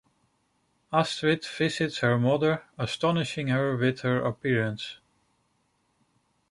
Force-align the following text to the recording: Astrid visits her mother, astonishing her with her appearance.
Astrid 0.91 1.45
visits 1.45 1.99
her 1.99 2.17
mother, 2.17 2.63
astonishing 2.75 3.49
her 3.49 3.77
with 3.77 3.99
her 3.99 4.19
appearance. 4.19 4.97